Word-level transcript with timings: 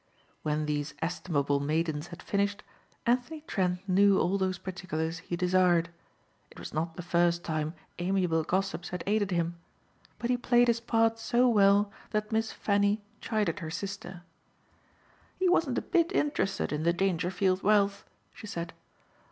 When 0.41 0.65
these 0.65 0.95
estimable 0.99 1.59
maidens 1.59 2.07
had 2.07 2.23
finished, 2.23 2.63
Anthony 3.05 3.43
Trent 3.45 3.87
knew 3.87 4.17
all 4.19 4.39
those 4.39 4.57
particulars 4.57 5.19
he 5.19 5.35
desired. 5.35 5.89
It 6.49 6.57
was 6.57 6.73
not 6.73 6.95
the 6.95 7.03
first 7.03 7.43
time 7.45 7.75
amiable 7.99 8.43
gossips 8.43 8.89
had 8.89 9.03
aided 9.05 9.29
him. 9.29 9.57
But 10.17 10.31
he 10.31 10.37
played 10.37 10.69
his 10.69 10.79
part 10.79 11.19
so 11.19 11.47
well 11.47 11.91
that 12.09 12.31
Miss 12.31 12.51
Fannie 12.51 13.03
chided 13.19 13.59
her 13.59 13.69
sister. 13.69 14.23
"He 15.37 15.47
wasn't 15.47 15.77
a 15.77 15.83
bit 15.83 16.11
interested 16.13 16.71
in 16.73 16.81
the 16.81 16.93
Dangerfield 16.93 17.61
wealth," 17.61 18.03
she 18.33 18.47
said. 18.47 18.73